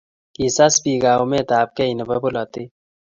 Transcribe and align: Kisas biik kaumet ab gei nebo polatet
Kisas 0.35 0.73
biik 0.83 1.01
kaumet 1.03 1.49
ab 1.59 1.69
gei 1.77 1.93
nebo 1.97 2.15
polatet 2.23 2.69